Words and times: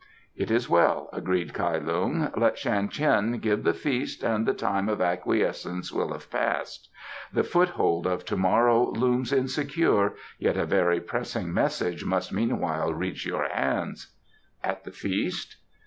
"It 0.35 0.49
is 0.49 0.67
well," 0.67 1.11
agreed 1.13 1.53
Kai 1.53 1.77
Lung. 1.77 2.31
"Let 2.35 2.57
Shan 2.57 2.87
Tien 2.89 3.33
give 3.37 3.63
the 3.63 3.71
feast 3.75 4.23
and 4.23 4.47
the 4.47 4.53
time 4.55 4.89
of 4.89 4.99
acquiescence 4.99 5.93
will 5.93 6.11
have 6.11 6.31
passed.... 6.31 6.89
The 7.31 7.43
foothold 7.43 8.07
of 8.07 8.25
to 8.25 8.35
morrow 8.35 8.89
looms 8.93 9.31
insecure, 9.31 10.13
yet 10.39 10.57
a 10.57 10.65
very 10.65 10.99
pressing 11.01 11.53
message 11.53 12.03
must 12.03 12.33
meanwhile 12.33 12.91
reach 12.95 13.27
your 13.27 13.47
hands." 13.47 14.15
"At 14.63 14.85
the 14.85 14.91
feast?" 14.91 15.57